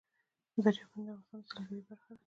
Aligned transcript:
دریابونه 0.63 1.11
د 1.15 1.17
افغانستان 1.21 1.61
د 1.63 1.67
سیلګرۍ 1.67 1.79
برخه 1.89 2.11
ده. 2.15 2.19